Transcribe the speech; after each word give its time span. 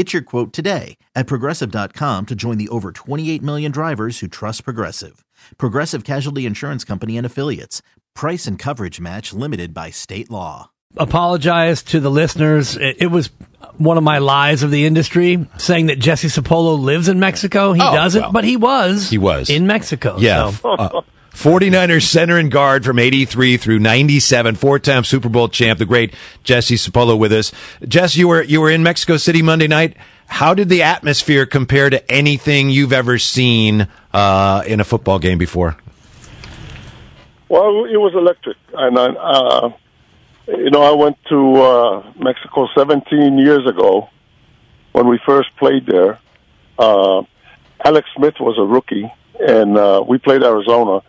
Get 0.00 0.14
your 0.14 0.22
quote 0.22 0.54
today 0.54 0.96
at 1.14 1.26
progressive.com 1.26 2.24
to 2.24 2.34
join 2.34 2.56
the 2.56 2.70
over 2.70 2.90
28 2.90 3.42
million 3.42 3.70
drivers 3.70 4.20
who 4.20 4.28
trust 4.28 4.64
Progressive. 4.64 5.26
Progressive 5.58 6.04
Casualty 6.04 6.46
Insurance 6.46 6.84
Company 6.84 7.18
and 7.18 7.26
Affiliates. 7.26 7.82
Price 8.14 8.46
and 8.46 8.58
coverage 8.58 8.98
match 8.98 9.34
limited 9.34 9.74
by 9.74 9.90
state 9.90 10.30
law. 10.30 10.70
Apologize 10.96 11.82
to 11.82 12.00
the 12.00 12.10
listeners. 12.10 12.78
It, 12.78 12.96
it 12.98 13.06
was 13.08 13.26
one 13.76 13.98
of 13.98 14.02
my 14.02 14.16
lies 14.20 14.62
of 14.62 14.70
the 14.70 14.86
industry 14.86 15.46
saying 15.58 15.88
that 15.88 15.98
Jesse 15.98 16.28
Sapolu 16.28 16.80
lives 16.80 17.08
in 17.08 17.20
Mexico. 17.20 17.74
He 17.74 17.82
Oh, 17.84 17.92
doesn't, 17.92 18.22
well. 18.22 18.32
but 18.32 18.44
he 18.44 18.56
was. 18.56 19.10
He 19.10 19.18
was. 19.18 19.50
in 19.50 19.66
Mexico. 19.66 20.16
Yeah. 20.18 20.50
So. 20.52 20.70
Uh, 20.78 21.02
49ers 21.32 22.02
center 22.02 22.38
and 22.38 22.50
guard 22.50 22.84
from 22.84 22.98
83 22.98 23.56
through 23.56 23.78
97, 23.78 24.56
four-time 24.56 25.04
Super 25.04 25.28
Bowl 25.28 25.48
champ, 25.48 25.78
the 25.78 25.86
great 25.86 26.14
Jesse 26.44 26.74
Sapolu 26.74 27.18
with 27.18 27.32
us. 27.32 27.52
Jess, 27.86 28.16
you 28.16 28.28
were, 28.28 28.42
you 28.42 28.60
were 28.60 28.70
in 28.70 28.82
Mexico 28.82 29.16
City 29.16 29.42
Monday 29.42 29.68
night. 29.68 29.96
How 30.26 30.54
did 30.54 30.68
the 30.68 30.82
atmosphere 30.82 31.46
compare 31.46 31.90
to 31.90 32.10
anything 32.10 32.70
you've 32.70 32.92
ever 32.92 33.18
seen, 33.18 33.88
uh, 34.12 34.62
in 34.66 34.80
a 34.80 34.84
football 34.84 35.18
game 35.18 35.38
before? 35.38 35.76
Well, 37.48 37.84
it 37.84 37.96
was 37.96 38.14
electric, 38.14 38.56
and 38.74 38.96
I, 38.96 39.06
uh, 39.06 39.72
you 40.46 40.70
know, 40.70 40.82
I 40.82 40.92
went 40.92 41.16
to 41.30 41.54
uh, 41.56 42.12
Mexico 42.16 42.68
17 42.76 43.38
years 43.38 43.66
ago 43.66 44.08
when 44.92 45.08
we 45.08 45.18
first 45.26 45.48
played 45.56 45.86
there. 45.86 46.20
Uh, 46.78 47.22
Alex 47.84 48.08
Smith 48.16 48.34
was 48.40 48.56
a 48.58 48.62
rookie, 48.62 49.12
and 49.38 49.76
uh, 49.76 50.04
we 50.06 50.18
played 50.18 50.42
Arizona. 50.42 51.02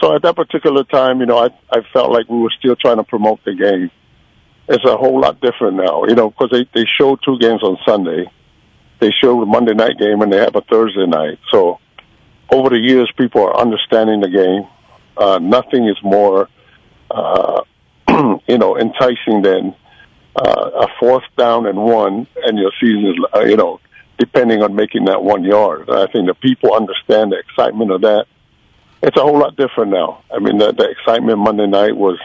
So 0.00 0.14
at 0.14 0.22
that 0.22 0.36
particular 0.36 0.84
time, 0.84 1.20
you 1.20 1.26
know, 1.26 1.38
I, 1.38 1.48
I 1.70 1.80
felt 1.92 2.10
like 2.10 2.28
we 2.28 2.38
were 2.38 2.52
still 2.58 2.76
trying 2.76 2.98
to 2.98 3.04
promote 3.04 3.42
the 3.44 3.54
game. 3.54 3.90
It's 4.68 4.84
a 4.84 4.96
whole 4.96 5.20
lot 5.20 5.40
different 5.40 5.76
now, 5.76 6.04
you 6.04 6.14
know, 6.14 6.30
because 6.30 6.50
they 6.50 6.68
they 6.74 6.86
show 6.98 7.16
two 7.16 7.38
games 7.38 7.62
on 7.62 7.78
Sunday. 7.86 8.30
They 8.98 9.10
show 9.22 9.38
the 9.40 9.46
Monday 9.46 9.74
night 9.74 9.98
game, 9.98 10.22
and 10.22 10.32
they 10.32 10.38
have 10.38 10.56
a 10.56 10.60
Thursday 10.62 11.06
night. 11.06 11.38
So 11.52 11.78
over 12.50 12.70
the 12.70 12.78
years, 12.78 13.10
people 13.16 13.42
are 13.42 13.56
understanding 13.58 14.20
the 14.20 14.28
game. 14.28 14.68
Uh, 15.16 15.38
nothing 15.38 15.88
is 15.88 15.96
more, 16.02 16.48
uh, 17.10 17.62
you 18.08 18.58
know, 18.58 18.76
enticing 18.76 19.42
than 19.42 19.74
uh, 20.34 20.70
a 20.82 20.88
fourth 20.98 21.24
down 21.36 21.66
and 21.66 21.78
one, 21.78 22.26
and 22.42 22.58
your 22.58 22.72
season 22.80 23.06
is, 23.06 23.16
uh, 23.34 23.40
you 23.40 23.56
know, 23.56 23.80
depending 24.18 24.62
on 24.62 24.74
making 24.74 25.06
that 25.06 25.22
one 25.22 25.44
yard. 25.44 25.88
I 25.88 26.06
think 26.06 26.26
the 26.26 26.34
people 26.34 26.74
understand 26.74 27.32
the 27.32 27.38
excitement 27.38 27.90
of 27.92 28.00
that. 28.02 28.26
It's 29.06 29.16
a 29.16 29.20
whole 29.20 29.38
lot 29.38 29.54
different 29.54 29.92
now. 29.92 30.24
I 30.34 30.40
mean, 30.40 30.58
the, 30.58 30.72
the 30.72 30.90
excitement 30.90 31.38
Monday 31.38 31.68
night 31.68 31.96
was 31.96 32.18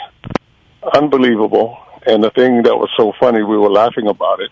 unbelievable, 0.95 1.77
and 2.07 2.23
the 2.23 2.31
thing 2.31 2.63
that 2.63 2.75
was 2.75 2.89
so 2.97 3.13
funny, 3.19 3.43
we 3.43 3.55
were 3.55 3.69
laughing 3.69 4.07
about 4.07 4.39
it 4.39 4.49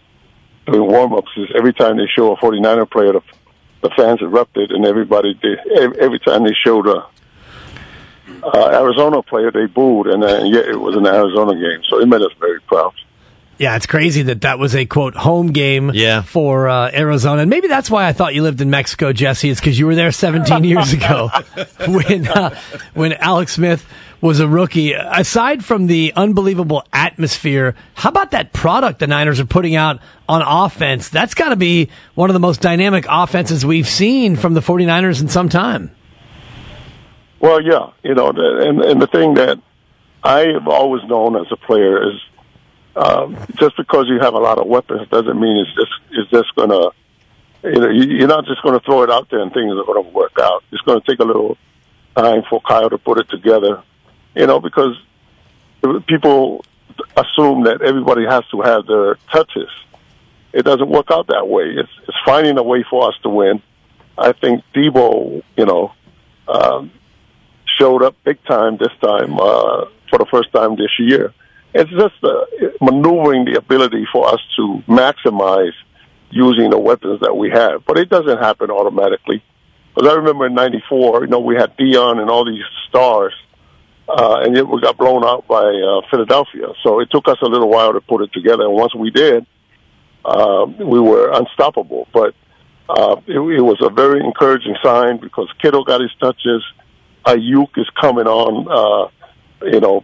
during 0.67 0.85
warm-ups, 0.91 1.31
is 1.37 1.49
every 1.57 1.73
time 1.73 1.97
they 1.97 2.05
show 2.15 2.31
a 2.31 2.37
49er 2.37 2.87
player, 2.91 3.13
the, 3.13 3.21
the 3.81 3.89
fans 3.97 4.21
erupted, 4.21 4.69
and 4.69 4.85
everybody 4.85 5.33
did. 5.41 5.57
Every, 5.99 6.19
time 6.19 6.43
they 6.43 6.53
showed 6.63 6.85
a 6.85 7.03
uh, 8.43 8.69
Arizona 8.73 9.23
player, 9.23 9.49
they 9.51 9.65
booed, 9.65 10.05
and 10.05 10.23
uh, 10.23 10.43
yet 10.43 10.67
it 10.67 10.79
was 10.79 10.95
an 10.95 11.07
Arizona 11.07 11.55
game, 11.55 11.81
so 11.89 11.99
it 11.99 12.07
made 12.07 12.21
us 12.21 12.33
very 12.39 12.61
proud. 12.61 12.93
Yeah, 13.59 13.75
it's 13.75 13.85
crazy 13.85 14.21
that 14.23 14.41
that 14.41 14.57
was 14.57 14.73
a 14.73 14.85
quote 14.85 15.15
home 15.15 15.47
game 15.51 15.91
Yeah. 15.93 16.21
for 16.21 16.69
uh, 16.69 16.89
Arizona, 16.93 17.41
and 17.41 17.49
maybe 17.49 17.67
that's 17.67 17.91
why 17.91 18.07
I 18.07 18.13
thought 18.13 18.33
you 18.33 18.41
lived 18.41 18.61
in 18.61 18.69
Mexico, 18.69 19.11
Jesse. 19.11 19.49
Is 19.49 19.59
because 19.59 19.77
you 19.77 19.85
were 19.85 19.95
there 19.95 20.13
17 20.13 20.63
years 20.63 20.93
ago 20.93 21.29
when 21.87 22.25
uh, 22.27 22.57
when 22.93 23.11
Alex 23.13 23.53
Smith 23.55 23.85
was 24.21 24.39
a 24.39 24.47
rookie. 24.47 24.93
Aside 24.93 25.63
from 25.65 25.87
the 25.87 26.13
unbelievable 26.15 26.85
atmosphere, 26.93 27.75
how 27.95 28.09
about 28.09 28.31
that 28.31 28.53
product 28.53 28.99
the 28.99 29.07
Niners 29.07 29.41
are 29.41 29.45
putting 29.45 29.75
out 29.75 29.99
on 30.29 30.41
offense? 30.41 31.09
That's 31.09 31.33
got 31.33 31.49
to 31.49 31.55
be 31.57 31.89
one 32.15 32.29
of 32.29 32.33
the 32.33 32.39
most 32.39 32.61
dynamic 32.61 33.05
offenses 33.09 33.65
we've 33.65 33.87
seen 33.89 34.37
from 34.37 34.53
the 34.53 34.61
49ers 34.61 35.21
in 35.21 35.27
some 35.27 35.49
time. 35.49 35.91
Well, 37.41 37.61
yeah, 37.61 37.91
you 38.03 38.15
know, 38.15 38.29
and 38.29 38.81
and 38.81 39.01
the 39.01 39.07
thing 39.07 39.33
that 39.35 39.57
I 40.23 40.47
have 40.53 40.67
always 40.69 41.03
known 41.05 41.35
as 41.35 41.47
a 41.51 41.57
player 41.57 42.09
is 42.09 42.15
um, 42.95 43.37
just 43.55 43.77
because 43.77 44.07
you 44.07 44.19
have 44.19 44.33
a 44.33 44.39
lot 44.39 44.57
of 44.59 44.67
weapons 44.67 45.07
doesn't 45.09 45.39
mean 45.39 45.57
it's 45.57 45.73
just 45.75 45.91
it's 46.11 46.29
just 46.31 46.55
gonna, 46.55 46.89
you 47.63 47.79
know, 47.79 47.89
you- 47.89 48.17
you're 48.17 48.27
not 48.27 48.45
just 48.45 48.61
gonna 48.63 48.79
throw 48.81 49.03
it 49.03 49.09
out 49.11 49.29
there 49.29 49.39
and 49.41 49.53
things 49.53 49.71
are 49.77 49.83
gonna 49.85 50.01
work 50.09 50.33
out. 50.39 50.63
It's 50.71 50.81
gonna 50.81 51.01
take 51.01 51.19
a 51.19 51.23
little 51.25 51.57
time 52.15 52.43
for 52.49 52.59
Kyle 52.61 52.89
to 52.89 52.97
put 52.97 53.19
it 53.19 53.29
together, 53.29 53.81
you 54.35 54.47
know, 54.47 54.59
because 54.59 54.95
people 56.07 56.65
assume 57.15 57.63
that 57.63 57.81
everybody 57.81 58.25
has 58.25 58.43
to 58.51 58.61
have 58.61 58.85
their 58.87 59.15
touches. 59.31 59.69
It 60.51 60.63
doesn't 60.63 60.89
work 60.89 61.11
out 61.11 61.27
that 61.27 61.47
way. 61.47 61.65
It's 61.69 61.89
it's 62.07 62.17
finding 62.25 62.57
a 62.57 62.63
way 62.63 62.83
for 62.89 63.07
us 63.07 63.15
to 63.23 63.29
win. 63.29 63.61
I 64.17 64.31
think 64.33 64.63
Debo, 64.73 65.43
you 65.55 65.65
know. 65.65 65.93
Um, 66.47 66.91
showed 67.77 68.01
up 68.03 68.15
big 68.23 68.43
time 68.45 68.75
this 68.77 68.91
time 68.99 69.35
uh, 69.39 69.85
for 70.09 70.17
the 70.17 70.25
first 70.31 70.51
time 70.51 70.75
this 70.75 70.89
year. 70.97 71.31
It's 71.73 71.89
just 71.91 72.15
uh, 72.23 72.45
maneuvering 72.81 73.45
the 73.45 73.57
ability 73.57 74.05
for 74.11 74.27
us 74.27 74.39
to 74.55 74.83
maximize 74.87 75.73
using 76.31 76.69
the 76.69 76.79
weapons 76.79 77.19
that 77.21 77.35
we 77.35 77.49
have, 77.49 77.85
but 77.85 77.97
it 77.97 78.09
doesn't 78.09 78.39
happen 78.39 78.71
automatically. 78.71 79.43
Because 79.93 80.11
I 80.11 80.15
remember 80.15 80.45
in 80.47 80.53
'94, 80.53 81.21
you 81.25 81.27
know, 81.27 81.39
we 81.39 81.55
had 81.55 81.75
Deion 81.77 82.19
and 82.19 82.29
all 82.29 82.45
these 82.45 82.63
stars, 82.87 83.33
uh, 84.07 84.41
and 84.41 84.55
yet 84.55 84.67
we 84.67 84.81
got 84.81 84.97
blown 84.97 85.23
out 85.23 85.47
by 85.47 85.63
uh, 85.63 86.01
Philadelphia. 86.09 86.67
So 86.83 86.99
it 86.99 87.09
took 87.11 87.27
us 87.27 87.37
a 87.41 87.45
little 87.45 87.69
while 87.69 87.93
to 87.93 88.01
put 88.01 88.21
it 88.21 88.33
together, 88.33 88.63
and 88.63 88.73
once 88.73 88.95
we 88.95 89.11
did, 89.11 89.45
uh, 90.25 90.65
we 90.79 90.99
were 90.99 91.31
unstoppable. 91.33 92.07
But 92.13 92.35
uh, 92.89 93.17
it, 93.27 93.37
it 93.37 93.61
was 93.61 93.77
a 93.81 93.89
very 93.89 94.23
encouraging 94.23 94.75
sign 94.83 95.19
because 95.19 95.51
Kittle 95.61 95.83
got 95.83 96.01
his 96.01 96.11
touches. 96.19 96.63
Aiyuk 97.25 97.77
is 97.77 97.89
coming 97.99 98.25
on, 98.25 98.67
uh, 98.67 99.67
you 99.67 99.79
know, 99.79 100.03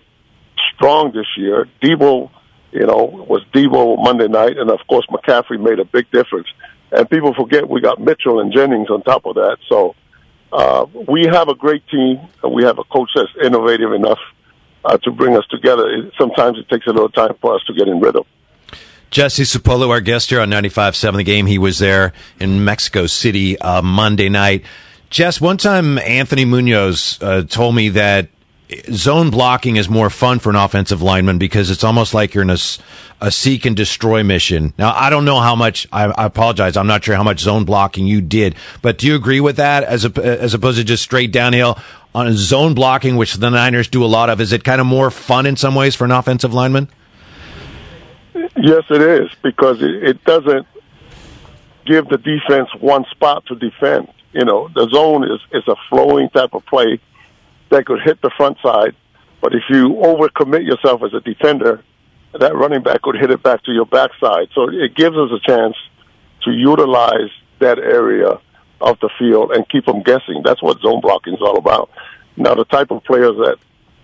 strong 0.75 1.11
this 1.11 1.27
year. 1.37 1.67
Debo, 1.81 2.29
you 2.71 2.85
know, 2.85 3.25
was 3.27 3.43
Debo 3.53 4.01
Monday 4.01 4.27
night, 4.27 4.57
and 4.57 4.69
of 4.69 4.79
course 4.87 5.05
McCaffrey 5.07 5.59
made 5.59 5.79
a 5.79 5.85
big 5.85 6.09
difference. 6.11 6.47
And 6.91 7.09
people 7.09 7.33
forget 7.33 7.67
we 7.67 7.81
got 7.81 7.99
Mitchell 7.99 8.39
and 8.39 8.53
Jennings 8.53 8.89
on 8.89 9.01
top 9.01 9.25
of 9.25 9.35
that. 9.35 9.57
So 9.67 9.95
uh, 10.51 10.85
we 11.07 11.25
have 11.25 11.49
a 11.49 11.55
great 11.55 11.85
team, 11.87 12.19
and 12.43 12.53
we 12.53 12.63
have 12.63 12.79
a 12.79 12.83
coach 12.83 13.09
that's 13.15 13.29
innovative 13.43 13.91
enough 13.91 14.19
uh, 14.85 14.97
to 14.97 15.11
bring 15.11 15.35
us 15.35 15.45
together. 15.47 15.89
It, 15.89 16.13
sometimes 16.17 16.57
it 16.57 16.69
takes 16.69 16.87
a 16.87 16.91
little 16.91 17.09
time 17.09 17.35
for 17.41 17.55
us 17.55 17.61
to 17.67 17.73
get 17.73 17.87
in 17.87 17.99
rhythm. 17.99 18.23
Jesse 19.11 19.43
Sapolu, 19.43 19.89
our 19.89 20.01
guest 20.01 20.29
here 20.29 20.41
on 20.41 20.49
95.7 20.49 21.17
The 21.17 21.23
Game. 21.23 21.45
He 21.45 21.57
was 21.57 21.79
there 21.79 22.13
in 22.39 22.63
Mexico 22.63 23.07
City 23.07 23.57
uh, 23.59 23.81
Monday 23.81 24.29
night. 24.29 24.63
Jess, 25.09 25.39
one 25.39 25.57
time 25.57 25.97
Anthony 25.99 26.45
Munoz 26.45 27.19
uh, 27.21 27.43
told 27.43 27.75
me 27.75 27.89
that 27.89 28.29
zone 28.91 29.29
blocking 29.29 29.76
is 29.76 29.88
more 29.90 30.09
fun 30.09 30.40
for 30.40 30.50
an 30.50 30.56
offensive 30.56 31.02
lineman 31.02 31.38
because 31.38 31.70
it's 31.70 31.84
almost 31.84 32.14
like 32.14 32.34
you're 32.34 32.44
in 32.44 32.50
a, 32.50 32.58
a 33.22 33.32
seek 33.32 33.66
and 33.66 33.76
destroy 33.76 34.23
mission. 34.23 34.73
Now, 34.78 34.94
I 34.94 35.09
don't 35.09 35.26
know 35.26 35.40
how 35.40 35.56
much, 35.56 35.88
I, 35.91 36.06
I 36.06 36.26
apologize, 36.26 36.76
I'm 36.76 36.88
not 36.88 37.03
sure 37.03 37.16
how 37.16 37.23
much 37.23 37.40
zone 37.40 37.66
blocking 37.66 38.08
you 38.08 38.22
did, 38.22 38.56
but 38.82 38.97
do 38.97 39.08
you 39.08 39.16
agree 39.16 39.40
with 39.40 39.58
that 39.58 39.84
as, 39.84 40.06
a, 40.06 40.09
as 40.26 40.53
opposed 40.53 40.78
to 40.78 40.84
just 40.84 41.03
straight 41.03 41.32
downhill 41.32 41.78
on 42.16 42.34
zone 42.34 42.73
blocking, 42.73 43.17
which 43.17 43.35
the 43.35 43.50
Niners 43.50 43.88
do 43.88 44.03
a 44.03 44.08
lot 44.08 44.29
of? 44.29 44.41
Is 44.41 44.52
it 44.52 44.64
kind 44.64 44.82
of 44.82 44.88
more 44.88 45.12
fun 45.12 45.46
in 45.46 45.56
some 45.56 45.76
ways 45.76 45.96
for 45.96 46.06
an 46.06 46.12
offensive 46.12 46.53
lineman? 46.53 46.90
Yes, 48.34 48.84
it 48.90 49.02
is 49.02 49.29
because 49.44 49.82
it, 49.82 50.03
it 50.03 50.23
doesn't 50.23 50.66
give 51.85 52.08
the 52.08 52.17
defense 52.17 52.70
one 52.79 53.06
spot 53.12 53.46
to 53.47 53.56
defend. 53.56 54.08
You 54.34 54.44
know, 54.44 54.70
the 54.73 54.90
zone 54.90 55.23
is 55.23 55.40
is 55.52 55.67
a 55.67 55.76
flowing 55.90 56.29
type 56.29 56.53
of 56.53 56.66
play 56.66 57.00
that 57.70 57.85
could 57.85 58.02
hit 58.03 58.22
the 58.22 58.32
front 58.38 58.58
side 58.62 58.96
But 59.41 59.53
if 59.53 59.64
you 59.70 59.90
overcommit 59.90 60.66
yourself 60.66 61.03
as 61.03 61.14
a 61.14 61.20
defender, 61.20 61.84
that 62.40 62.56
running 62.56 62.82
back 62.82 63.06
would 63.06 63.16
hit 63.16 63.32
it 63.32 63.44
back 63.44 63.64
to 63.66 63.72
your 63.72 63.85
backside. 63.85 64.47
So 64.56 64.70
it 64.70 64.96
gives 64.96 65.16
us 65.16 65.29
a 65.32 65.40
chance 65.40 65.76
to 66.46 66.52
utilize 66.52 67.29
that 67.59 67.78
area 67.78 68.40
of 68.82 69.00
the 69.02 69.09
field 69.20 69.52
and 69.52 69.67
keep 69.70 69.85
them 69.85 70.02
guessing. 70.02 70.41
That's 70.44 70.62
what 70.62 70.82
zone 70.82 71.00
blocking 71.00 71.35
is 71.35 71.41
all 71.41 71.58
about. 71.58 71.91
Now, 72.35 72.56
the 72.56 72.66
type 72.66 72.91
of 72.91 73.03
players 73.03 73.35
that 73.38 73.58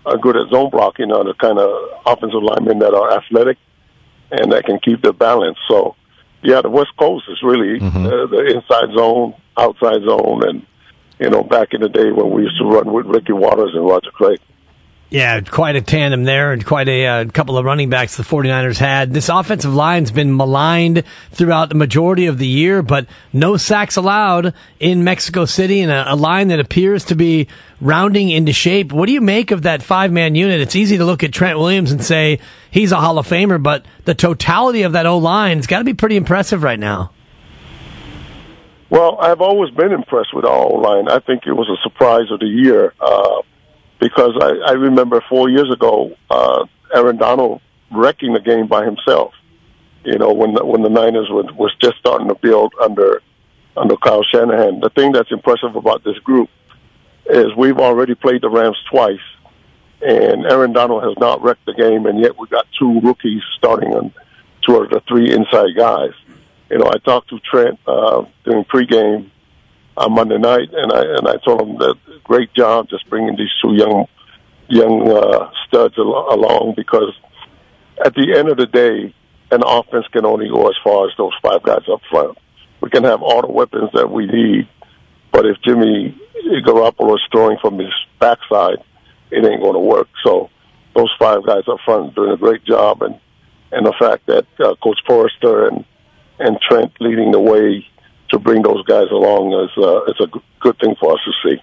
are 0.06 0.16
good 0.16 0.36
at 0.36 0.48
zone 0.50 0.70
blocking 0.70 1.12
are 1.12 1.24
the 1.24 1.34
kind 1.34 1.58
of 1.58 1.70
offensive 2.06 2.42
linemen 2.42 2.78
that 2.78 2.94
are 2.94 3.12
athletic 3.12 3.58
and 4.30 4.52
that 4.52 4.64
can 4.64 4.78
keep 4.78 5.02
their 5.02 5.12
balance. 5.12 5.58
So, 5.68 5.96
yeah, 6.42 6.62
the 6.62 6.70
West 6.70 6.96
Coast 6.96 7.24
is 7.28 7.42
really 7.42 7.80
mm-hmm. 7.80 8.06
uh, 8.06 8.26
the 8.26 8.44
inside 8.54 8.94
zone, 8.96 9.34
outside 9.56 10.02
zone, 10.04 10.48
and 10.48 10.66
you 11.18 11.30
know, 11.30 11.42
back 11.42 11.72
in 11.72 11.80
the 11.80 11.88
day 11.88 12.10
when 12.10 12.30
we 12.30 12.42
used 12.42 12.58
to 12.58 12.64
run 12.64 12.92
with 12.92 13.06
Ricky 13.06 13.32
Watters 13.32 13.72
and 13.74 13.84
Roger 13.84 14.10
Craig. 14.10 14.40
Yeah, 15.12 15.42
quite 15.42 15.76
a 15.76 15.82
tandem 15.82 16.24
there 16.24 16.54
and 16.54 16.64
quite 16.64 16.88
a 16.88 17.06
uh, 17.06 17.24
couple 17.26 17.58
of 17.58 17.66
running 17.66 17.90
backs 17.90 18.16
the 18.16 18.22
49ers 18.22 18.78
had. 18.78 19.12
This 19.12 19.28
offensive 19.28 19.74
line's 19.74 20.10
been 20.10 20.34
maligned 20.34 21.04
throughout 21.32 21.68
the 21.68 21.74
majority 21.74 22.24
of 22.24 22.38
the 22.38 22.46
year, 22.46 22.80
but 22.80 23.06
no 23.30 23.58
sacks 23.58 23.96
allowed 23.96 24.54
in 24.80 25.04
Mexico 25.04 25.44
City 25.44 25.82
and 25.82 25.92
a, 25.92 26.14
a 26.14 26.16
line 26.16 26.48
that 26.48 26.60
appears 26.60 27.04
to 27.04 27.14
be 27.14 27.48
rounding 27.78 28.30
into 28.30 28.54
shape. 28.54 28.90
What 28.90 29.04
do 29.04 29.12
you 29.12 29.20
make 29.20 29.50
of 29.50 29.64
that 29.64 29.82
five 29.82 30.10
man 30.10 30.34
unit? 30.34 30.62
It's 30.62 30.76
easy 30.76 30.96
to 30.96 31.04
look 31.04 31.22
at 31.22 31.30
Trent 31.30 31.58
Williams 31.58 31.92
and 31.92 32.02
say 32.02 32.38
he's 32.70 32.90
a 32.90 32.96
Hall 32.96 33.18
of 33.18 33.28
Famer, 33.28 33.62
but 33.62 33.84
the 34.06 34.14
totality 34.14 34.80
of 34.80 34.92
that 34.92 35.04
O 35.04 35.18
line's 35.18 35.66
got 35.66 35.80
to 35.80 35.84
be 35.84 35.92
pretty 35.92 36.16
impressive 36.16 36.62
right 36.62 36.80
now. 36.80 37.10
Well, 38.92 39.16
I've 39.22 39.40
always 39.40 39.70
been 39.70 39.90
impressed 39.90 40.34
with 40.34 40.44
our 40.44 40.68
line. 40.68 41.08
I 41.08 41.18
think 41.20 41.46
it 41.46 41.54
was 41.54 41.66
a 41.66 41.80
surprise 41.82 42.30
of 42.30 42.40
the 42.40 42.46
year. 42.46 42.92
Uh, 43.00 43.40
because 43.98 44.32
I, 44.38 44.70
I 44.70 44.72
remember 44.72 45.24
four 45.30 45.48
years 45.48 45.72
ago, 45.72 46.14
uh, 46.28 46.66
Aaron 46.94 47.16
Donald 47.16 47.62
wrecking 47.90 48.34
the 48.34 48.40
game 48.40 48.66
by 48.66 48.84
himself. 48.84 49.32
You 50.04 50.18
know, 50.18 50.34
when 50.34 50.52
the, 50.52 50.62
when 50.66 50.82
the 50.82 50.90
Niners 50.90 51.28
was, 51.30 51.46
was 51.56 51.74
just 51.80 51.96
starting 52.00 52.28
to 52.28 52.34
build 52.34 52.74
under 52.82 53.22
under 53.78 53.96
Kyle 53.96 54.24
Shanahan. 54.30 54.80
The 54.80 54.90
thing 54.90 55.12
that's 55.12 55.32
impressive 55.32 55.74
about 55.74 56.04
this 56.04 56.18
group 56.18 56.50
is 57.24 57.46
we've 57.56 57.78
already 57.78 58.14
played 58.14 58.42
the 58.42 58.50
Rams 58.50 58.76
twice, 58.90 59.24
and 60.02 60.44
Aaron 60.44 60.74
Donald 60.74 61.02
has 61.04 61.14
not 61.18 61.42
wrecked 61.42 61.64
the 61.64 61.72
game, 61.72 62.04
and 62.04 62.20
yet 62.20 62.38
we 62.38 62.46
got 62.48 62.66
two 62.78 63.00
rookies 63.00 63.40
starting 63.56 63.94
on 63.94 64.12
two 64.68 64.76
of 64.76 64.90
the 64.90 65.00
three 65.08 65.32
inside 65.32 65.74
guys. 65.78 66.12
You 66.72 66.78
know, 66.78 66.86
I 66.86 66.96
talked 67.04 67.28
to 67.28 67.38
Trent 67.40 67.78
uh, 67.86 68.24
during 68.44 68.64
pregame 68.64 69.30
on 69.94 70.14
Monday 70.14 70.38
night, 70.38 70.70
and 70.72 70.90
I 70.90 71.02
and 71.02 71.28
I 71.28 71.36
told 71.44 71.60
him 71.60 71.76
that 71.76 71.96
great 72.24 72.50
job 72.54 72.88
just 72.88 73.08
bringing 73.10 73.36
these 73.36 73.52
two 73.62 73.74
young 73.74 74.06
young 74.68 75.06
uh, 75.06 75.50
studs 75.68 75.98
al- 75.98 76.28
along 76.32 76.72
because 76.74 77.12
at 78.02 78.14
the 78.14 78.34
end 78.38 78.48
of 78.48 78.56
the 78.56 78.64
day, 78.64 79.14
an 79.50 79.60
offense 79.66 80.06
can 80.12 80.24
only 80.24 80.48
go 80.48 80.66
as 80.66 80.74
far 80.82 81.06
as 81.06 81.12
those 81.18 81.34
five 81.42 81.62
guys 81.62 81.82
up 81.92 82.00
front. 82.10 82.38
We 82.80 82.88
can 82.88 83.04
have 83.04 83.20
all 83.20 83.42
the 83.42 83.52
weapons 83.52 83.90
that 83.92 84.10
we 84.10 84.24
need, 84.24 84.66
but 85.30 85.44
if 85.44 85.58
Jimmy 85.62 86.18
Garoppolo 86.64 87.16
is 87.16 87.22
throwing 87.30 87.58
from 87.60 87.78
his 87.80 87.92
backside, 88.18 88.78
it 89.30 89.44
ain't 89.44 89.60
going 89.60 89.74
to 89.74 89.78
work. 89.78 90.08
So 90.24 90.48
those 90.96 91.10
five 91.18 91.44
guys 91.44 91.64
up 91.70 91.80
front 91.84 92.14
doing 92.14 92.32
a 92.32 92.38
great 92.38 92.64
job, 92.64 93.02
and 93.02 93.20
and 93.72 93.84
the 93.84 93.92
fact 94.00 94.24
that 94.28 94.46
uh, 94.58 94.74
Coach 94.82 95.00
Foerster 95.06 95.68
and 95.68 95.84
and 96.42 96.58
Trent 96.60 96.92
leading 97.00 97.30
the 97.30 97.40
way 97.40 97.86
to 98.30 98.38
bring 98.38 98.62
those 98.62 98.84
guys 98.84 99.08
along 99.10 99.52
is 99.52 99.70
uh, 99.82 100.04
is 100.04 100.20
a 100.20 100.38
good 100.60 100.78
thing 100.80 100.94
for 101.00 101.12
us 101.12 101.20
to 101.24 101.32
see. 101.48 101.62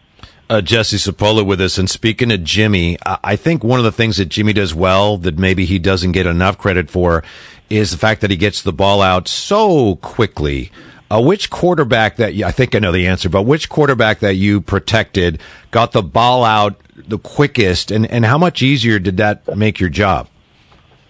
Uh, 0.49 0.61
Jesse 0.61 0.97
Sapolu 0.97 1.45
with 1.45 1.61
us, 1.61 1.77
and 1.77 1.87
speaking 1.87 2.31
of 2.31 2.43
Jimmy, 2.43 2.97
I 3.05 3.35
think 3.35 3.63
one 3.63 3.79
of 3.79 3.85
the 3.85 3.91
things 3.91 4.17
that 4.17 4.25
Jimmy 4.25 4.53
does 4.53 4.73
well 4.73 5.17
that 5.17 5.37
maybe 5.37 5.65
he 5.65 5.77
doesn't 5.77 6.13
get 6.13 6.25
enough 6.25 6.57
credit 6.57 6.89
for 6.89 7.23
is 7.69 7.91
the 7.91 7.97
fact 7.97 8.21
that 8.21 8.31
he 8.31 8.37
gets 8.37 8.63
the 8.63 8.73
ball 8.73 9.01
out 9.01 9.27
so 9.27 9.97
quickly. 9.97 10.71
Uh, 11.11 11.21
which 11.21 11.49
quarterback 11.49 12.17
that 12.17 12.33
you, 12.35 12.45
I 12.45 12.51
think 12.51 12.75
I 12.75 12.79
know 12.79 12.91
the 12.91 13.07
answer, 13.07 13.29
but 13.29 13.43
which 13.43 13.69
quarterback 13.69 14.19
that 14.19 14.35
you 14.35 14.61
protected 14.61 15.39
got 15.71 15.91
the 15.91 16.03
ball 16.03 16.43
out 16.43 16.79
the 16.95 17.17
quickest, 17.17 17.91
and, 17.91 18.05
and 18.09 18.25
how 18.25 18.37
much 18.37 18.61
easier 18.61 18.99
did 18.99 19.17
that 19.17 19.55
make 19.55 19.79
your 19.79 19.89
job? 19.89 20.27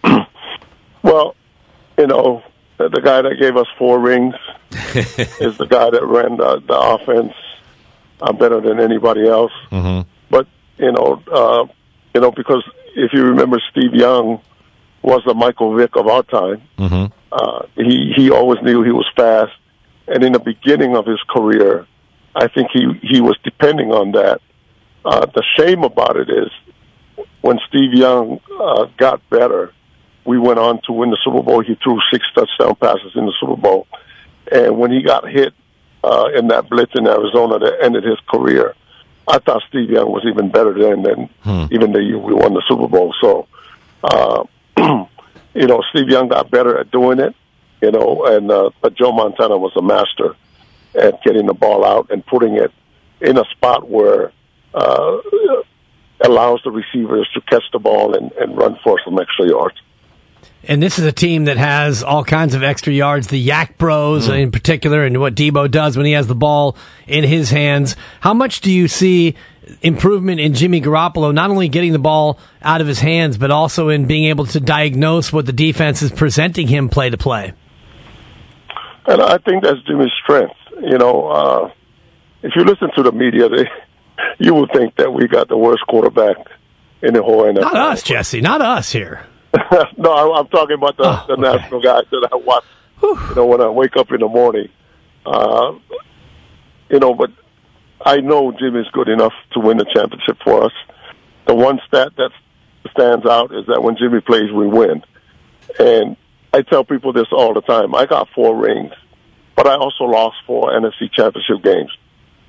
well, 1.04 1.36
you 1.98 2.08
know, 2.08 2.44
the 2.88 3.02
guy 3.02 3.22
that 3.22 3.36
gave 3.40 3.58
us 3.58 3.68
four 3.78 4.00
rings 4.00 4.36
is 4.72 5.58
the 5.58 5.68
guy 5.70 5.90
that 5.90 6.06
ran 6.06 6.38
the, 6.38 6.62
the 6.66 6.80
offense 6.80 7.34
uh, 8.22 8.32
better 8.32 8.62
than 8.62 8.80
anybody 8.80 9.28
else. 9.28 9.52
Mm-hmm. 9.70 10.08
But 10.30 10.48
you 10.78 10.92
know, 10.92 11.22
uh, 11.32 11.68
you 12.16 12.22
know, 12.22 12.32
because 12.32 12.64
if 12.96 13.12
you 13.14 13.24
remember, 13.24 13.62
Steve 13.72 13.94
Young 13.94 14.42
was 15.02 15.22
the 15.26 15.34
Michael 15.34 15.76
Vick 15.76 15.96
of 15.96 16.08
our 16.08 16.24
time. 16.24 16.62
Mm-hmm. 16.78 17.14
Uh, 17.32 17.66
he 17.76 18.14
he 18.16 18.32
always 18.32 18.62
knew 18.64 18.82
he 18.84 18.92
was 18.92 19.08
fast, 19.16 19.52
and 20.08 20.24
in 20.24 20.32
the 20.32 20.40
beginning 20.40 20.96
of 20.96 21.06
his 21.06 21.20
career, 21.30 21.86
I 22.36 22.48
think 22.48 22.70
he 22.72 22.88
he 23.02 23.22
was 23.22 23.38
depending 23.44 23.92
on 23.92 24.14
that. 24.14 24.42
Uh, 25.04 25.26
the 25.26 25.44
shame 25.58 25.84
about 25.84 26.18
it 26.18 26.30
is 26.30 26.52
when 27.42 27.60
Steve 27.68 27.94
Young 27.94 28.40
uh, 28.60 28.86
got 28.98 29.28
better 29.30 29.74
we 30.26 30.38
went 30.38 30.60
on 30.60 30.82
to 30.84 30.92
win 30.92 31.10
the 31.10 31.18
Super 31.24 31.42
Bowl. 31.42 31.62
He 31.62 31.76
threw 31.76 32.00
six 32.12 32.26
touchdown 32.34 32.76
passes 32.76 33.12
in 33.16 33.26
the 33.26 33.34
Super 33.40 33.56
Bowl. 33.56 33.88
And 34.52 34.78
when 34.78 34.92
he 34.92 35.02
got 35.02 35.30
hit 35.30 35.54
uh, 36.04 36.30
in 36.36 36.48
that 36.48 36.70
blitz 36.70 36.92
in 36.96 37.08
Arizona 37.08 37.60
that 37.60 37.80
ended 37.82 38.04
his 38.04 38.20
career, 38.30 38.76
I 39.28 39.38
thought 39.40 39.62
Steve 39.70 39.90
Young 39.90 40.12
was 40.12 40.26
even 40.26 40.50
better 40.50 40.74
then 40.74 41.04
than 41.04 41.30
hmm. 41.44 41.74
even 41.74 41.92
the 41.92 42.02
year 42.02 42.18
we 42.18 42.34
won 42.34 42.54
the 42.54 42.64
Super 42.68 42.88
Bowl. 42.88 43.14
So, 43.22 43.48
uh, 44.04 44.44
you 45.54 45.68
know, 45.68 45.84
Steve 45.92 46.10
Young 46.10 46.30
got 46.30 46.50
better 46.50 46.78
at 46.80 46.90
doing 46.90 47.20
it, 47.20 47.36
you 47.82 47.92
know, 47.92 48.26
and 48.26 48.52
uh, 48.52 48.72
but 48.82 48.96
Joe 48.96 49.12
Montana 49.12 49.58
was 49.58 49.72
a 49.76 49.82
master 49.82 50.36
at 50.96 51.22
getting 51.24 51.46
the 51.46 51.54
ball 51.54 51.86
out 51.86 52.10
and 52.10 52.26
putting 52.26 52.56
it 52.56 52.72
in 53.22 53.38
a 53.38 53.46
spot 53.52 53.88
where 53.88 54.32
uh, 54.74 55.18
allows 56.22 56.62
the 56.64 56.72
receivers 56.72 57.30
to 57.34 57.42
catch 57.42 57.64
the 57.72 57.80
ball 57.80 58.16
and, 58.16 58.32
and 58.34 58.58
run 58.58 58.78
for 58.84 59.00
some 59.06 59.20
extra 59.20 59.48
yards. 59.48 59.78
And 60.64 60.84
this 60.84 61.00
is 61.00 61.06
a 61.06 61.12
team 61.12 61.46
that 61.46 61.58
has 61.58 62.04
all 62.04 62.24
kinds 62.24 62.54
of 62.54 62.64
extra 62.64 62.94
yards. 62.94 63.28
The 63.28 63.48
YAC 63.48 63.78
Bros 63.78 64.28
mm. 64.28 64.40
in 64.40 64.52
particular, 64.52 65.04
and 65.04 65.20
what 65.20 65.34
Debo 65.34 65.72
does 65.72 65.98
when 65.98 66.06
he 66.06 66.12
has 66.12 66.28
the 66.28 66.36
ball 66.36 66.76
in 67.08 67.24
his 67.24 67.50
hands. 67.50 67.96
How 68.20 68.34
much 68.34 68.62
do 68.62 68.72
you 68.72 68.88
see 68.88 69.36
improvement 69.82 70.40
in 70.40 70.54
Jimmy 70.54 70.82
Garoppolo, 70.82 71.34
not 71.34 71.50
only 71.50 71.70
getting 71.70 71.94
the 71.94 72.00
ball 72.00 72.40
out 72.62 72.82
of 72.82 72.88
his 72.88 73.00
hands, 73.00 73.38
but 73.38 73.52
also 73.52 73.90
in 73.90 74.06
being 74.06 74.26
able 74.26 74.46
to 74.48 74.60
diagnose 74.60 75.32
what 75.32 75.46
the 75.46 75.54
defense 75.54 76.02
is 76.02 76.12
presenting 76.12 76.68
him 76.68 76.90
play 76.90 77.10
to 77.10 77.18
play? 77.18 77.54
And 79.08 79.22
I 79.22 79.38
think 79.38 79.64
that's 79.64 79.82
Jimmy's 79.88 80.12
strength. 80.24 80.56
You 80.82 80.98
know, 80.98 81.28
uh, 81.28 81.72
if 82.44 82.54
you 82.56 82.64
listen 82.64 82.90
to 82.96 83.04
the 83.04 83.12
media, 83.12 83.50
they, 83.50 83.66
you 84.40 84.54
would 84.56 84.72
think 84.72 84.96
that 84.98 85.12
we 85.12 85.28
got 85.28 85.48
the 85.48 85.58
worst 85.58 85.84
quarterback 85.88 86.38
in 87.02 87.14
the 87.14 87.24
whole 87.24 87.44
NFL. 87.44 87.62
Not 87.62 87.76
us, 87.76 88.04
Jesse. 88.04 88.42
Not 88.42 88.62
us 88.62 88.92
here. 88.92 89.26
no, 89.98 90.34
I'm 90.34 90.48
talking 90.48 90.76
about 90.76 90.98
the, 90.98 91.04
oh, 91.06 91.26
the 91.28 91.34
okay. 91.34 91.42
national 91.42 91.82
guys 91.82 92.04
that 92.12 92.30
I 92.32 92.36
watch. 92.36 92.64
Whew. 93.00 93.20
You 93.30 93.36
know, 93.36 93.46
when 93.46 93.62
I 93.62 93.70
wake 93.70 93.96
up 93.98 94.12
in 94.12 94.20
the 94.20 94.28
morning, 94.28 94.70
uh, 95.26 95.74
you 96.90 97.00
know, 97.00 97.14
but 97.14 97.32
I 98.06 98.18
know 98.18 98.52
Jim 98.52 98.76
is 98.76 98.88
good 98.92 99.10
enough 99.10 99.34
to 99.54 99.60
win 99.60 99.78
the 99.78 99.86
championship 99.86 100.38
for 100.44 100.64
us. 100.64 100.72
The 101.48 101.56
one 101.56 101.80
stat 101.88 102.12
that 102.18 102.32
stands 102.92 103.26
out 103.26 103.54
is 103.54 103.66
that 103.68 103.82
when 103.82 103.98
Jimmy 103.98 104.22
plays, 104.22 104.52
we 104.52 104.68
win. 104.68 105.04
And 105.80 106.16
I 106.54 106.62
tell 106.62 106.84
people 106.84 107.14
this 107.14 107.28
all 107.32 107.54
the 107.54 107.62
time. 107.62 107.96
I 107.96 108.06
got 108.06 108.30
four 108.36 108.56
rings, 108.56 108.94
but 109.56 109.68
I 109.68 109.76
also 109.76 110.06
lost 110.06 110.38
four 110.46 110.72
NFC 110.72 111.12
championship 111.12 111.64
games. 111.64 111.92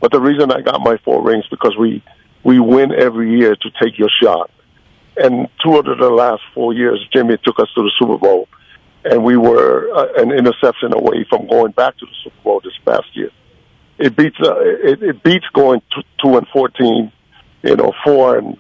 But 0.00 0.12
the 0.12 0.20
reason 0.20 0.50
I 0.50 0.60
got 0.62 0.80
my 0.80 0.96
four 1.04 1.22
rings 1.22 1.46
because 1.50 1.76
we 1.78 2.02
we 2.42 2.58
win 2.58 2.92
every 2.92 3.38
year 3.38 3.54
to 3.54 3.70
take 3.82 3.98
your 3.98 4.08
shot. 4.22 4.50
And 5.22 5.48
two 5.62 5.76
of 5.76 5.84
the 5.84 6.08
last 6.08 6.40
four 6.54 6.72
years, 6.72 6.98
Jimmy 7.12 7.36
took 7.44 7.58
us 7.60 7.68
to 7.74 7.82
the 7.82 7.92
Super 7.98 8.16
Bowl, 8.16 8.48
and 9.04 9.22
we 9.22 9.36
were 9.36 9.90
uh, 9.94 10.14
an 10.16 10.32
interception 10.32 10.94
away 10.94 11.26
from 11.28 11.46
going 11.46 11.72
back 11.72 11.98
to 11.98 12.06
the 12.06 12.12
Super 12.24 12.42
Bowl 12.42 12.60
this 12.64 12.72
past 12.86 13.14
year. 13.14 13.30
It 13.98 14.16
beats 14.16 14.38
uh, 14.42 14.58
it, 14.60 15.02
it 15.02 15.22
beats 15.22 15.44
going 15.52 15.82
t- 15.94 16.06
two 16.24 16.38
and 16.38 16.48
fourteen, 16.48 17.12
you 17.62 17.76
know, 17.76 17.92
four 18.02 18.38
and 18.38 18.56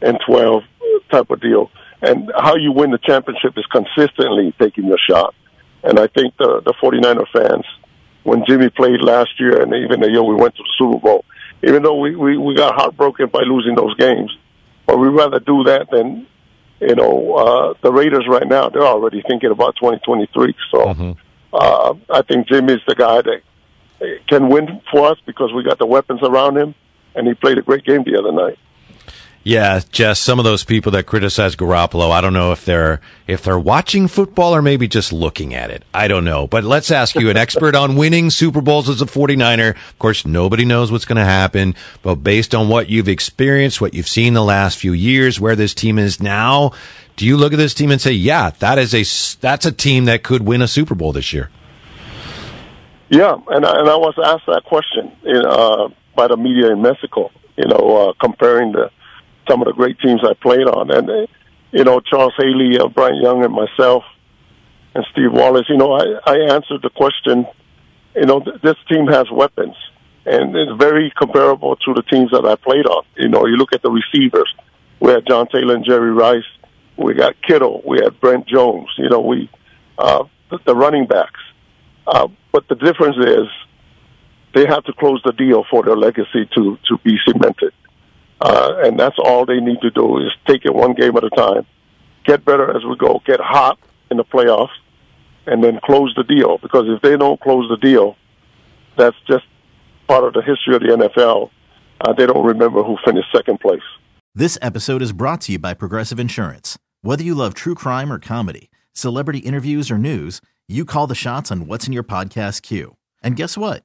and 0.00 0.16
twelve 0.24 0.62
type 1.10 1.30
of 1.30 1.40
deal. 1.40 1.72
And 2.00 2.30
how 2.38 2.54
you 2.54 2.70
win 2.70 2.92
the 2.92 2.98
championship 2.98 3.54
is 3.56 3.66
consistently 3.66 4.54
taking 4.60 4.84
your 4.86 4.98
shot. 5.10 5.34
And 5.82 5.98
I 5.98 6.06
think 6.06 6.36
the 6.36 6.62
the 6.64 6.74
49er 6.74 7.26
fans, 7.32 7.64
when 8.22 8.44
Jimmy 8.46 8.68
played 8.70 9.00
last 9.02 9.40
year 9.40 9.60
and 9.62 9.74
even 9.74 9.98
the 9.98 10.10
year 10.10 10.22
we 10.22 10.36
went 10.36 10.54
to 10.54 10.62
the 10.62 10.74
Super 10.78 11.00
Bowl, 11.00 11.24
even 11.64 11.82
though 11.82 11.98
we, 11.98 12.14
we, 12.14 12.36
we 12.36 12.54
got 12.54 12.74
heartbroken 12.74 13.30
by 13.30 13.40
losing 13.40 13.74
those 13.74 13.96
games, 13.96 14.30
but 14.86 14.98
we'd 14.98 15.08
rather 15.08 15.40
do 15.40 15.64
that 15.64 15.90
than, 15.90 16.26
you 16.80 16.94
know, 16.94 17.34
uh, 17.34 17.74
the 17.82 17.92
Raiders 17.92 18.26
right 18.28 18.46
now. 18.46 18.68
They're 18.68 18.82
already 18.82 19.22
thinking 19.28 19.50
about 19.50 19.76
2023. 19.76 20.54
So 20.70 20.78
mm-hmm. 20.78 21.12
uh, 21.52 21.94
I 22.10 22.22
think 22.22 22.48
Jimmy's 22.48 22.80
the 22.86 22.94
guy 22.94 23.22
that 23.22 23.42
can 24.28 24.48
win 24.48 24.80
for 24.90 25.06
us 25.06 25.18
because 25.26 25.52
we 25.52 25.62
got 25.62 25.78
the 25.78 25.86
weapons 25.86 26.20
around 26.22 26.56
him, 26.56 26.74
and 27.14 27.26
he 27.26 27.34
played 27.34 27.58
a 27.58 27.62
great 27.62 27.84
game 27.84 28.04
the 28.04 28.18
other 28.18 28.32
night. 28.32 28.58
Yeah, 29.46 29.82
Jess, 29.92 30.20
some 30.20 30.38
of 30.38 30.46
those 30.46 30.64
people 30.64 30.92
that 30.92 31.04
criticize 31.04 31.54
Garoppolo, 31.54 32.10
I 32.10 32.22
don't 32.22 32.32
know 32.32 32.52
if 32.52 32.64
they're 32.64 33.02
if 33.26 33.42
they're 33.42 33.58
watching 33.58 34.08
football 34.08 34.54
or 34.54 34.62
maybe 34.62 34.88
just 34.88 35.12
looking 35.12 35.52
at 35.52 35.70
it. 35.70 35.84
I 35.92 36.08
don't 36.08 36.24
know. 36.24 36.46
But 36.46 36.64
let's 36.64 36.90
ask 36.90 37.14
you, 37.14 37.28
an 37.28 37.36
expert 37.36 37.74
on 37.74 37.94
winning 37.94 38.30
Super 38.30 38.62
Bowls 38.62 38.88
as 38.88 39.02
a 39.02 39.04
49er. 39.04 39.76
Of 39.76 39.98
course, 39.98 40.24
nobody 40.24 40.64
knows 40.64 40.90
what's 40.90 41.04
going 41.04 41.18
to 41.18 41.26
happen, 41.26 41.74
but 42.00 42.16
based 42.16 42.54
on 42.54 42.70
what 42.70 42.88
you've 42.88 43.08
experienced, 43.08 43.82
what 43.82 43.92
you've 43.92 44.08
seen 44.08 44.32
the 44.32 44.42
last 44.42 44.78
few 44.78 44.94
years, 44.94 45.38
where 45.38 45.54
this 45.54 45.74
team 45.74 45.98
is 45.98 46.22
now, 46.22 46.72
do 47.16 47.26
you 47.26 47.36
look 47.36 47.52
at 47.52 47.58
this 47.58 47.74
team 47.74 47.90
and 47.90 48.00
say, 48.00 48.12
"Yeah, 48.12 48.50
that 48.60 48.78
is 48.78 48.94
a 48.94 49.04
that's 49.42 49.66
a 49.66 49.72
team 49.72 50.06
that 50.06 50.22
could 50.22 50.40
win 50.40 50.62
a 50.62 50.68
Super 50.68 50.94
Bowl 50.94 51.12
this 51.12 51.34
year"? 51.34 51.50
Yeah, 53.10 53.36
and 53.48 53.66
I, 53.66 53.78
and 53.78 53.90
I 53.90 53.96
was 53.96 54.14
asked 54.24 54.46
that 54.46 54.64
question 54.64 55.12
in, 55.22 55.44
uh, 55.44 55.88
by 56.16 56.28
the 56.28 56.38
media 56.38 56.72
in 56.72 56.80
Mexico. 56.80 57.30
You 57.56 57.68
know, 57.68 58.08
uh, 58.08 58.12
comparing 58.18 58.72
the 58.72 58.90
some 59.48 59.60
of 59.60 59.66
the 59.66 59.72
great 59.72 59.98
teams 60.00 60.20
I 60.24 60.34
played 60.34 60.66
on. 60.66 60.90
And, 60.90 61.08
uh, 61.08 61.26
you 61.72 61.84
know, 61.84 62.00
Charles 62.00 62.34
Haley, 62.36 62.78
uh, 62.78 62.88
Bryant 62.88 63.22
Young, 63.22 63.44
and 63.44 63.52
myself, 63.52 64.04
and 64.94 65.04
Steve 65.12 65.32
Wallace, 65.32 65.66
you 65.68 65.76
know, 65.76 65.92
I, 65.92 66.04
I 66.26 66.54
answered 66.54 66.82
the 66.82 66.90
question, 66.90 67.46
you 68.14 68.26
know, 68.26 68.40
th- 68.40 68.62
this 68.62 68.76
team 68.88 69.06
has 69.08 69.26
weapons. 69.30 69.74
And 70.26 70.56
it's 70.56 70.72
very 70.78 71.12
comparable 71.18 71.76
to 71.76 71.94
the 71.94 72.02
teams 72.02 72.30
that 72.30 72.46
I 72.46 72.56
played 72.56 72.86
on. 72.86 73.04
You 73.16 73.28
know, 73.28 73.46
you 73.46 73.56
look 73.56 73.74
at 73.74 73.82
the 73.82 73.90
receivers. 73.90 74.52
We 75.00 75.12
had 75.12 75.26
John 75.28 75.48
Taylor 75.48 75.74
and 75.74 75.84
Jerry 75.84 76.12
Rice. 76.12 76.48
We 76.96 77.12
got 77.14 77.34
Kittle. 77.42 77.82
We 77.86 77.98
had 78.02 78.18
Brent 78.20 78.46
Jones. 78.46 78.88
You 78.96 79.10
know, 79.10 79.20
we, 79.20 79.50
uh, 79.98 80.24
the, 80.50 80.58
the 80.64 80.74
running 80.74 81.06
backs. 81.06 81.40
Uh, 82.06 82.28
but 82.52 82.66
the 82.68 82.76
difference 82.76 83.16
is 83.18 83.48
they 84.54 84.66
have 84.66 84.84
to 84.84 84.92
close 84.94 85.20
the 85.24 85.32
deal 85.32 85.64
for 85.70 85.82
their 85.82 85.96
legacy 85.96 86.48
to, 86.54 86.78
to 86.88 86.98
be 87.04 87.18
cemented. 87.26 87.74
Uh, 88.40 88.74
and 88.84 88.98
that's 88.98 89.16
all 89.18 89.46
they 89.46 89.60
need 89.60 89.80
to 89.80 89.90
do 89.90 90.18
is 90.18 90.30
take 90.46 90.64
it 90.64 90.74
one 90.74 90.94
game 90.94 91.16
at 91.16 91.24
a 91.24 91.30
time, 91.30 91.66
get 92.24 92.44
better 92.44 92.76
as 92.76 92.84
we 92.84 92.96
go, 92.96 93.20
get 93.24 93.40
hot 93.40 93.78
in 94.10 94.16
the 94.16 94.24
playoffs, 94.24 94.74
and 95.46 95.62
then 95.62 95.78
close 95.84 96.12
the 96.16 96.24
deal. 96.24 96.58
Because 96.58 96.84
if 96.86 97.00
they 97.02 97.16
don't 97.16 97.40
close 97.40 97.68
the 97.68 97.76
deal, 97.76 98.16
that's 98.96 99.16
just 99.26 99.44
part 100.08 100.24
of 100.24 100.34
the 100.34 100.42
history 100.42 100.74
of 100.74 100.82
the 100.82 100.88
NFL. 100.88 101.50
Uh, 102.00 102.12
they 102.12 102.26
don't 102.26 102.44
remember 102.44 102.82
who 102.82 102.96
finished 103.04 103.28
second 103.34 103.60
place. 103.60 103.82
This 104.34 104.58
episode 104.60 105.00
is 105.00 105.12
brought 105.12 105.42
to 105.42 105.52
you 105.52 105.58
by 105.58 105.74
Progressive 105.74 106.18
Insurance. 106.18 106.76
Whether 107.02 107.22
you 107.22 107.34
love 107.34 107.54
true 107.54 107.74
crime 107.74 108.12
or 108.12 108.18
comedy, 108.18 108.70
celebrity 108.92 109.38
interviews 109.38 109.90
or 109.90 109.98
news, 109.98 110.40
you 110.66 110.84
call 110.84 111.06
the 111.06 111.14
shots 111.14 111.52
on 111.52 111.66
what's 111.66 111.86
in 111.86 111.92
your 111.92 112.02
podcast 112.02 112.62
queue. 112.62 112.96
And 113.22 113.36
guess 113.36 113.56
what? 113.56 113.84